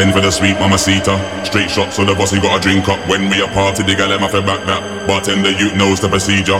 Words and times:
Ten 0.00 0.14
for 0.14 0.22
the 0.22 0.30
sweet 0.30 0.56
mamacita. 0.56 1.44
Straight 1.44 1.70
shot, 1.70 1.92
so 1.92 2.06
the 2.06 2.14
bossy 2.14 2.40
got 2.40 2.56
a 2.56 2.58
drink 2.58 2.88
up. 2.88 2.98
When 3.06 3.28
we 3.28 3.42
a 3.42 3.48
party, 3.48 3.82
the 3.82 3.94
gal 3.94 4.08
them 4.08 4.24
have 4.24 4.32
back 4.46 4.64
that. 4.64 4.80
Bartender, 5.06 5.50
you 5.52 5.76
knows 5.76 6.00
the 6.00 6.08
procedure. 6.08 6.56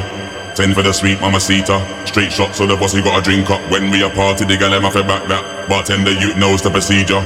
Ten 0.53 0.75
for 0.75 0.83
the 0.83 0.93
sweet 0.93 1.19
mamacita. 1.23 1.81
Straight 2.05 2.31
shot, 2.31 2.55
so 2.55 2.67
the 2.67 2.77
bossy 2.77 3.01
got 3.01 3.19
a 3.19 3.23
drink 3.25 3.49
up. 3.49 3.63
When 3.73 3.89
we 3.89 4.03
a 4.03 4.11
party, 4.11 4.45
the 4.45 4.59
gal 4.59 4.69
them 4.69 4.83
have 4.83 5.09
back 5.09 5.25
that. 5.29 5.71
Bartender, 5.71 6.13
you 6.13 6.35
knows 6.35 6.61
the 6.61 6.69
procedure. 6.69 7.25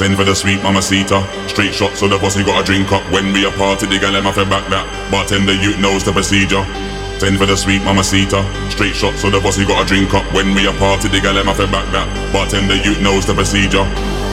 Ten 0.00 0.16
for 0.16 0.24
the 0.24 0.34
sweet 0.34 0.62
mamacita. 0.62 1.20
Straight 1.50 1.74
shot, 1.74 1.92
so 1.92 2.08
the 2.08 2.16
bossy 2.16 2.42
got 2.42 2.56
a 2.56 2.64
drink 2.64 2.90
up. 2.90 3.04
When 3.12 3.30
we 3.34 3.44
a 3.44 3.50
party, 3.52 3.84
the 3.84 3.98
gal 3.98 4.12
them 4.16 4.24
have 4.24 4.48
back 4.48 4.64
that. 4.72 4.88
Bartender, 5.12 5.52
you 5.52 5.76
knows 5.76 6.04
the 6.08 6.12
procedure. 6.12 6.64
Ten 7.20 7.36
for 7.36 7.44
the 7.44 7.54
sweet 7.54 7.84
mamacita. 7.84 8.40
Straight 8.72 8.96
shot, 8.96 9.12
so 9.20 9.28
the 9.28 9.38
bossy 9.38 9.66
got 9.66 9.84
a 9.84 9.86
drink 9.86 10.14
up. 10.14 10.24
When 10.32 10.54
we 10.54 10.64
a 10.64 10.72
party, 10.80 11.08
the 11.12 11.20
gal 11.20 11.34
them 11.34 11.52
have 11.52 11.70
back 11.70 11.84
that. 11.92 12.08
Bartender, 12.32 12.80
you 12.80 12.96
knows 13.04 13.26
the 13.26 13.34
procedure. 13.34 13.84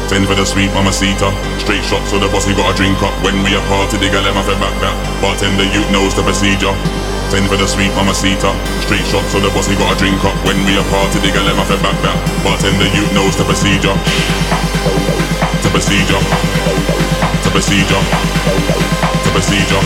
Ten 0.08 0.24
for 0.24 0.40
the 0.40 0.48
sweet 0.48 0.72
mamacita. 0.72 1.36
Straight 1.60 1.84
shot, 1.84 2.00
so 2.08 2.16
the 2.16 2.32
bossy 2.32 2.56
got 2.56 2.72
a 2.72 2.74
drink 2.80 2.96
up. 3.04 3.12
When 3.28 3.44
we 3.44 3.52
a 3.60 3.62
party, 3.68 4.00
the 4.00 4.08
gal 4.08 4.24
have 4.24 4.48
back 4.56 4.72
that. 4.80 4.96
Bartender, 5.20 5.68
you 5.68 5.84
knows 5.92 6.16
the 6.16 6.24
procedure. 6.24 6.72
Ten 7.28 7.44
for 7.52 7.60
the 7.60 7.68
sweet 7.68 7.92
mamacita. 7.92 8.56
Straight 8.88 9.04
shot, 9.04 9.28
so 9.28 9.44
the 9.44 9.52
bossy 9.52 9.76
got 9.76 9.92
a 9.92 9.96
drink 10.00 10.24
up. 10.24 10.32
When 10.48 10.56
we 10.64 10.80
a 10.80 10.84
party, 10.88 11.20
the 11.20 11.28
gal 11.28 11.44
have 11.44 11.84
back 11.84 12.00
that. 12.08 12.18
Bartender, 12.40 12.88
you 12.96 13.04
knows 13.12 13.36
the 13.36 13.44
procedure. 13.44 13.92
The 15.60 15.70
procedure. 15.76 16.24
The 17.44 17.52
procedure. 17.52 18.04
The 19.28 19.32
procedure. 19.36 19.84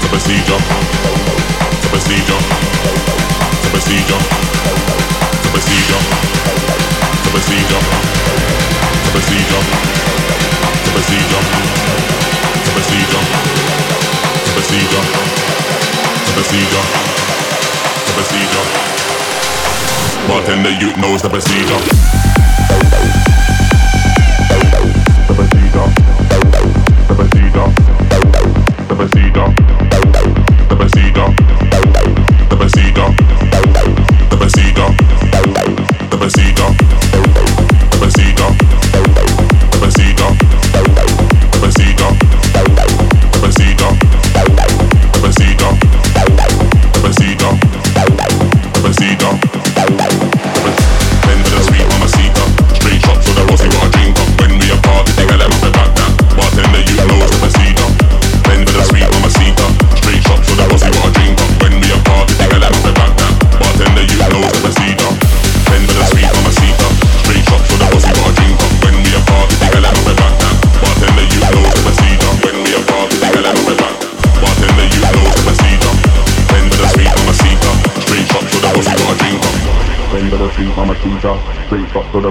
The 0.00 0.08
procedure. 0.08 0.60
The 1.76 1.88
procedure. 1.92 2.40
The 3.60 3.68
procedure. 3.68 4.20
The 5.44 5.50
procedure. 5.52 6.00
The 7.20 7.30
procedure. 7.36 8.63
Bartender, 20.28 20.70
you 20.70 20.96
knows 20.96 21.22
the 21.22 21.28
procedure. 21.28 21.78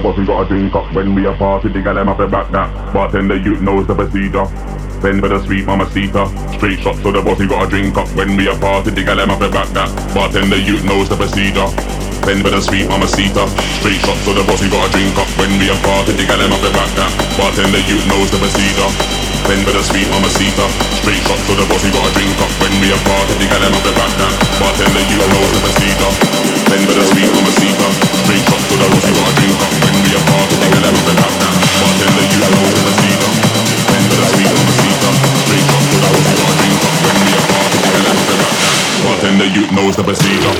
The 0.04 0.10
rosy 0.10 0.26
got 0.28 0.44
a 0.44 0.48
drink 0.52 0.76
up. 0.76 0.94
When 0.94 1.16
we 1.16 1.26
a 1.28 1.34
party, 1.34 1.70
they 1.70 1.82
got 1.82 1.94
them 1.94 2.10
off 2.10 2.18
the 2.18 2.28
back 2.28 2.52
now. 2.52 2.68
Bartender, 2.92 3.38
you 3.38 3.56
knows 3.62 3.88
the 3.88 3.96
procedure. 3.96 4.44
Then 5.00 5.22
for 5.22 5.30
the 5.32 5.40
sweet 5.40 5.64
mamacita. 5.64 6.28
Straight 6.60 6.80
shot 6.84 7.00
so 7.00 7.12
the 7.14 7.24
boss 7.24 7.40
bossy 7.40 7.48
got 7.48 7.68
a 7.68 7.70
drink 7.70 7.96
up. 7.96 8.12
When 8.12 8.36
we 8.36 8.52
a 8.52 8.56
party, 8.60 8.92
the 8.92 9.02
gal 9.02 9.16
them 9.16 9.32
off 9.32 9.40
the 9.40 9.48
back 9.48 9.72
that. 9.72 9.88
Bartender, 10.14 10.60
you 10.60 10.84
knows 10.84 11.08
the 11.08 11.16
procedure. 11.16 11.72
Then 12.28 12.44
for 12.44 12.52
the 12.52 12.60
sweet 12.60 12.92
mamacita. 12.92 13.48
Straight 13.80 14.04
shot 14.04 14.20
so 14.28 14.34
the 14.36 14.44
boss 14.44 14.60
bossy 14.60 14.68
got 14.68 14.84
a 14.84 14.92
drink 14.92 15.16
up. 15.16 15.32
When 15.40 15.56
we 15.56 15.72
a 15.72 15.76
party, 15.80 16.12
the 16.20 16.28
gal 16.28 16.36
them 16.36 16.52
off 16.52 16.60
the 16.60 16.72
back 16.76 16.92
that. 17.00 17.12
Bartender, 17.40 17.80
you 17.88 17.96
knows 18.12 18.28
the 18.28 18.44
procedure. 18.44 19.23
Bend 19.44 19.68
with 19.68 19.76
a 19.76 19.84
sweet 19.84 20.08
mama 20.08 20.32
seeker. 20.32 20.68
Straight 21.04 21.20
shot 21.28 21.36
to 21.36 21.54
the 21.60 21.66
boss, 21.68 21.84
you 21.84 21.92
got 21.92 22.08
a 22.08 22.12
drink 22.16 22.32
up. 22.40 22.52
When 22.64 22.72
we 22.80 22.96
apart, 22.96 23.28
the 23.28 23.44
girl 23.44 23.60
I'm 23.60 23.76
up 23.76 23.84
the 23.84 23.92
back 23.92 24.14
now 24.16 24.32
Bartender, 24.60 25.04
you 25.12 25.20
know 25.20 25.40
what's 25.44 25.52
the 25.52 25.60
procedure. 25.68 26.14
Bend 26.72 26.84
with 26.88 27.04
a 27.04 27.06
sweet 27.12 27.30
mama 27.36 27.52
seeker. 27.60 27.92
Straight 28.24 28.44
shot 28.48 28.62
to 28.64 28.76
the 28.80 28.88
boss, 28.88 29.04
you 29.04 29.14
got 29.20 29.28
a 29.28 29.34
drink 29.36 29.60
up. 29.60 29.74
When 29.84 29.96
we 30.00 30.12
apart, 30.16 30.48
the 30.48 30.58
girl 30.72 30.86
I'm 30.88 30.96
up 30.96 31.04
the 31.04 31.14
back 31.20 31.36
now 31.44 31.54
Bartender, 31.84 32.24
you 32.24 32.40
know 32.40 32.62
what's 32.64 32.76
the 32.76 32.84
procedure. 32.88 33.34
Bend 33.92 34.06
with 34.08 34.24
a 34.24 34.28
sweet 34.32 34.52
mama 34.56 34.74
seeker. 34.80 35.14
Straight 35.44 35.66
shot 35.68 35.84
to 35.92 35.98
the 36.00 36.08
boss, 36.08 36.24
you 36.24 36.38
got 36.40 36.48
a 36.48 36.56
drink 36.64 36.80
up. 36.88 36.96
When 37.04 37.18
we 37.20 37.32
apart, 37.36 37.68
the 37.68 37.80
girl 37.84 38.06
I'm 38.08 38.16
up 38.16 38.28
the 38.32 38.36
back 38.40 38.56
now 38.64 38.74
Bartender, 39.04 39.48
you 39.52 39.64
knows 39.76 39.96
the 40.00 40.06
procedure. 40.08 40.56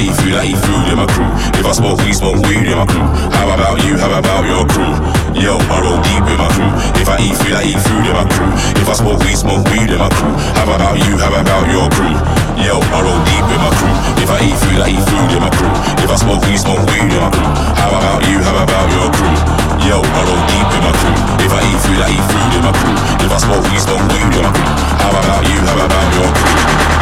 eat 0.00 0.14
food, 0.16 0.34
I 0.34 0.48
eat 0.48 0.60
food 0.64 0.88
in 0.88 0.96
my 0.96 1.06
crew. 1.06 1.28
If 1.60 1.66
I 1.66 1.72
smoke 1.72 2.00
weed, 2.00 2.16
smoke 2.16 2.40
weed 2.48 2.64
in 2.64 2.76
my 2.76 2.88
crew. 2.88 3.04
How 3.36 3.52
about 3.52 3.84
you? 3.84 4.00
How 4.00 4.08
about 4.16 4.44
your 4.48 4.64
crew? 4.64 4.96
Yo, 5.36 5.60
I 5.68 5.76
roll 5.84 6.00
deep 6.00 6.24
in 6.24 6.38
my 6.40 6.48
crew. 6.56 6.72
If 6.96 7.08
I 7.08 7.20
eat 7.20 7.36
food, 7.36 7.52
I 7.52 7.68
eat 7.68 7.80
food 7.84 8.04
in 8.08 8.14
my 8.16 8.24
crew. 8.32 8.48
If 8.80 8.88
I 8.88 8.94
smoke 8.96 9.20
weed, 9.20 9.36
smoke 9.36 9.64
weed 9.68 9.92
in 9.92 10.00
my 10.00 10.08
crew. 10.08 10.32
How 10.56 10.64
about 10.64 10.96
you? 11.04 11.20
How 11.20 11.32
about 11.32 11.68
your 11.68 11.86
crew? 11.92 12.16
Yo, 12.56 12.80
I 12.80 12.98
roll 13.04 13.20
deep 13.28 13.44
in 13.44 13.60
my 13.60 13.72
crew. 13.76 13.94
If 14.24 14.30
I 14.32 14.40
eat 14.40 14.56
food, 14.64 14.80
I 14.80 14.88
eat 14.88 15.04
food 15.04 15.30
in 15.36 15.40
my 15.44 15.52
crew. 15.52 15.72
If 16.00 16.08
I 16.08 16.16
smoke 16.16 16.42
weed, 16.48 16.60
smoke 16.60 16.82
weed 16.88 17.08
in 17.12 17.20
my 17.20 17.30
crew. 17.32 17.50
How 17.76 17.92
about 17.92 18.24
you? 18.24 18.40
How 18.40 18.56
about 18.56 18.88
your 18.92 19.08
crew? 19.12 19.36
Yo, 19.84 19.96
I 20.00 20.20
roll 20.24 20.42
deep 20.48 20.68
in 20.76 20.82
my 20.84 20.92
crew. 20.96 21.16
If 21.44 21.52
I 21.52 21.60
eat 21.68 21.80
food, 21.84 22.00
I 22.00 22.08
eat 22.08 22.24
food 22.24 22.52
in 22.56 22.62
my 22.64 22.72
crew. 22.72 22.96
If 23.20 23.30
I 23.32 23.38
smoke 23.40 23.64
weed, 23.68 23.82
smoke 23.84 24.04
weed 24.12 24.32
in 24.32 24.42
my 24.44 24.52
crew. 24.52 24.70
How 25.02 25.12
about 25.12 25.44
you? 25.44 25.60
How 25.60 25.76
about 25.76 26.08
your 26.16 26.30
crew? 26.36 26.56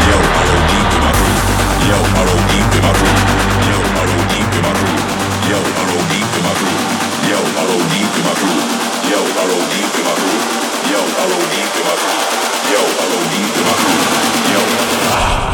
Yo, 0.08 0.16
I 0.18 0.40
roll 0.50 0.64
deep 0.72 0.88
in 0.98 1.02
my 1.06 1.12
crew. 1.14 1.57
Yo, 1.88 1.96
hello, 1.96 2.36
deep 2.52 2.72
in 2.76 2.82
my 2.84 2.92
crew. 2.92 3.16
Yo, 3.64 3.78
hello, 3.96 4.16
deep 4.28 4.52
in 4.56 4.62
my 4.62 4.72
crew. 4.76 4.98
Yo, 14.52 15.47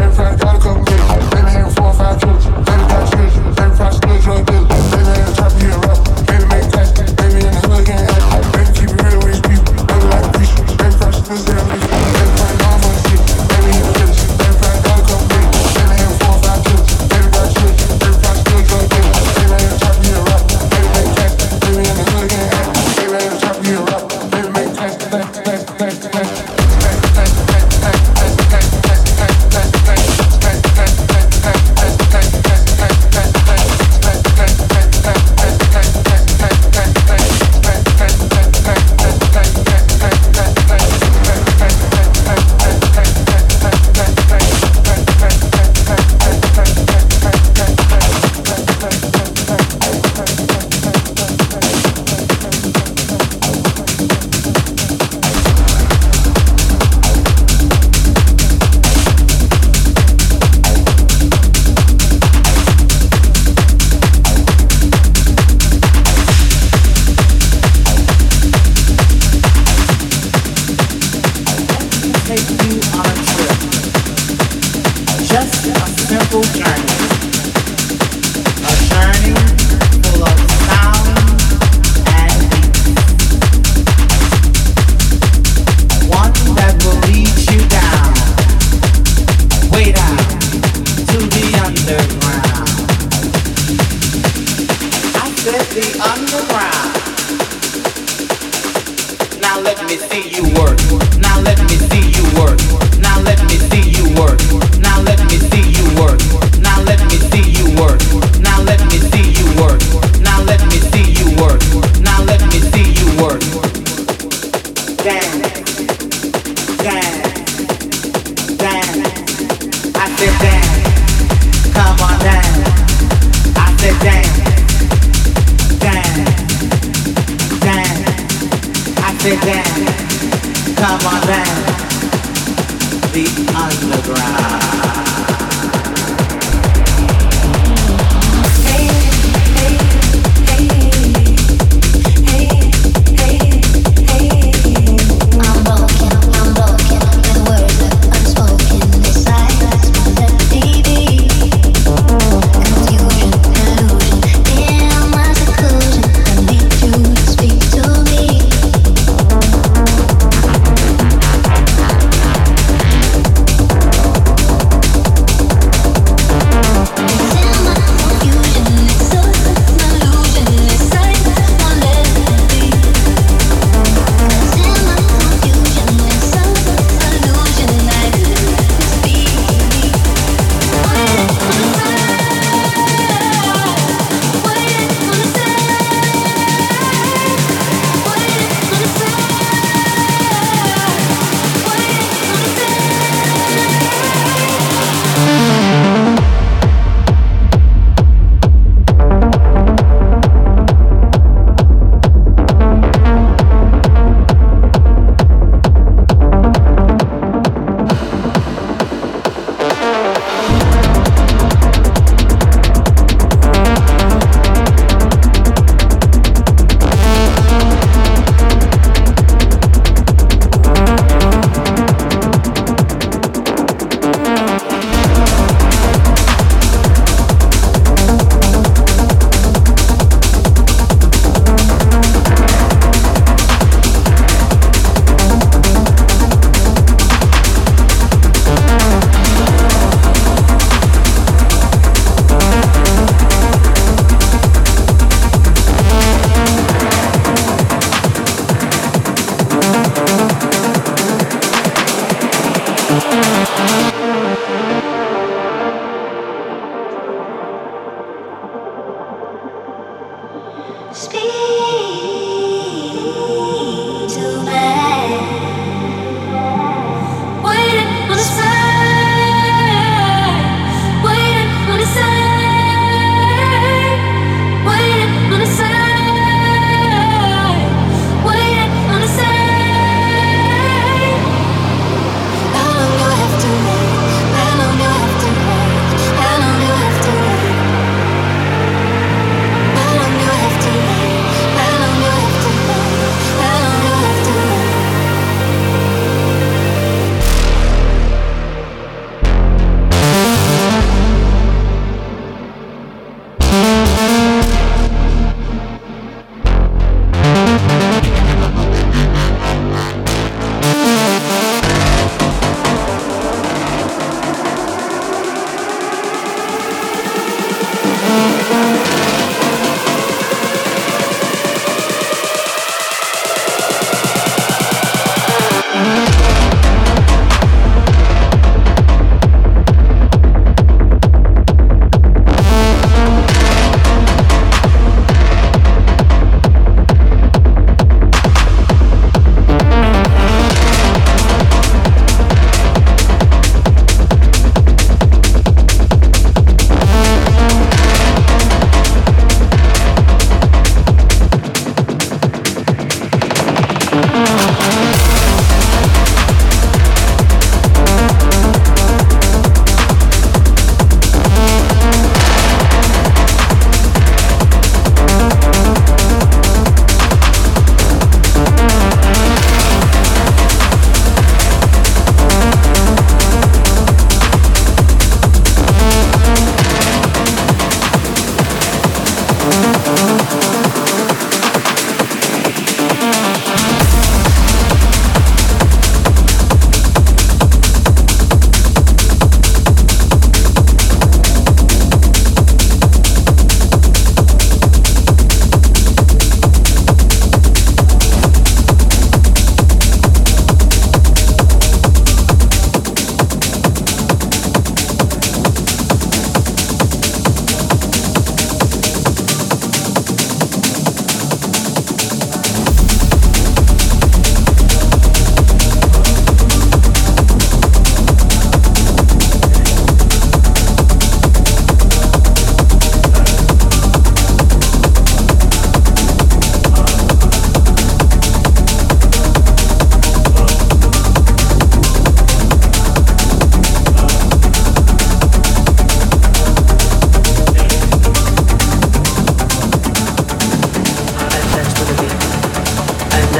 Everybody 0.00 0.38
got 0.38 0.56
a 0.56 0.60
couple 0.60 0.82
minutes. 0.84 1.34
Maybe 1.34 1.50
here 1.50 1.70
four 1.70 1.86
or 1.86 1.94
five 1.94 2.20
kilos. 2.20 2.46
Maybe 2.46 2.84
got 2.88 3.10
kilos. 3.10 3.58
Everybody 3.58 3.96
still 3.96 4.20
drunk 4.20 4.46
dealer. 4.46 4.69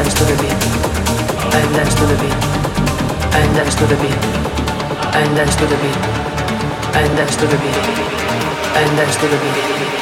dance 0.02 0.14
to 0.14 0.24
the 0.24 0.36
beat. 0.40 0.60
And 1.52 1.74
dance 1.74 1.94
to 1.94 2.06
the 2.06 2.16
beat. 2.16 2.32
And 3.36 3.54
dance 3.54 3.74
to 3.74 3.86
the 3.86 3.96
beat. 3.96 4.16
And 5.14 5.36
dance 5.36 5.56
to 5.56 5.66
the 5.66 5.76
beat. 5.76 5.96
And 6.96 7.16
dance 7.18 7.36
to 7.36 7.46
the 7.46 7.58
beat. 7.58 7.76
And 8.80 8.96
dance 8.96 9.16
to 9.16 9.28
the 9.28 9.36
beat. 9.36 9.99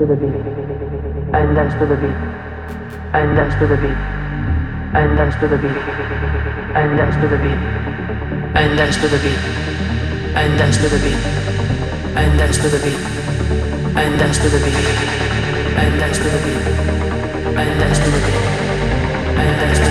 To 0.00 0.06
the 0.06 0.16
beat, 0.16 0.32
and 1.36 1.54
dance 1.54 1.74
to 1.74 1.84
the 1.84 1.94
beat, 1.94 2.16
and 3.12 3.36
dance 3.36 3.54
to 3.60 3.66
the 3.66 3.76
beat, 3.76 3.98
and 4.96 5.16
dance 5.18 5.34
to 5.36 5.46
the 5.46 5.58
beat, 5.58 5.76
and 6.74 6.96
dance 6.96 7.16
to 7.16 7.28
the 7.28 7.36
beat, 7.36 7.60
and 8.56 8.78
dance 8.78 8.96
to 8.96 9.08
the 9.08 9.18
beat, 9.18 9.40
and 10.40 10.56
dance 10.56 10.78
to 10.78 10.88
the 10.88 10.98
beat, 11.04 11.20
and 12.16 12.38
dance 12.38 12.56
to 12.56 12.68
the 12.68 12.78
beat, 12.80 12.96
and 13.92 14.18
dance 14.18 14.38
to 14.38 14.48
the 14.48 14.48
beat, 14.48 14.48
and 14.48 14.48
dance 14.48 14.48
to 14.48 14.48
the 14.48 14.58
beat, 14.64 14.88
and 15.76 16.00
dance 16.00 16.16
to 16.16 16.24
the 16.24 16.40
beat, 16.46 16.64
and 17.60 17.78
dance 17.78 17.98
to 17.98 18.10
the 18.10 19.84
beat. 19.84 19.89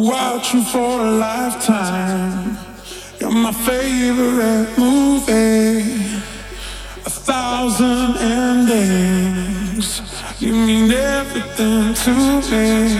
Watch 0.00 0.54
you 0.54 0.62
for 0.62 1.00
a 1.00 1.10
lifetime. 1.10 2.56
You're 3.20 3.30
my 3.30 3.52
favorite 3.52 4.78
movie. 4.78 5.80
A 7.04 7.10
thousand 7.10 8.16
endings. 8.16 10.00
You 10.40 10.52
mean 10.54 10.90
everything 10.90 11.94
to 11.94 12.12
me. 12.50 12.96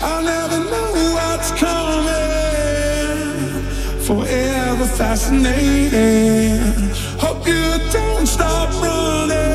I'll 0.00 0.22
never 0.22 0.58
know 0.58 0.92
what's 1.14 1.50
coming. 1.52 2.10
Forever 4.06 4.86
fascinating. 4.86 6.60
Hope 7.18 7.46
you 7.46 7.78
don't 7.92 8.26
stop 8.26 8.70
running 8.82 9.49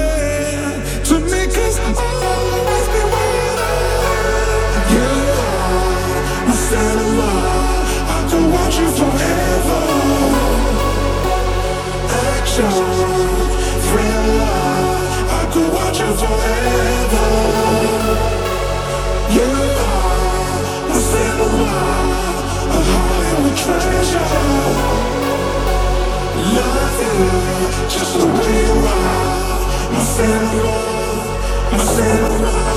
just 27.89 28.17
the 28.17 28.25
way 28.25 28.65
you 28.65 28.73
are, 28.87 29.91
my 29.91 29.99
cinema, 29.99 30.75
my 31.71 31.77
cinema. 31.77 32.74